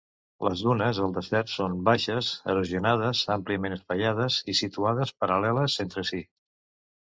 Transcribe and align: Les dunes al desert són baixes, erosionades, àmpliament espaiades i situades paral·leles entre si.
Les 0.45 0.61
dunes 0.67 1.01
al 1.07 1.11
desert 1.17 1.51
són 1.55 1.75
baixes, 1.89 2.31
erosionades, 2.55 3.23
àmpliament 3.37 3.77
espaiades 3.77 4.41
i 4.55 4.59
situades 4.65 5.15
paral·leles 5.23 5.81
entre 5.89 6.09
si. 6.13 6.27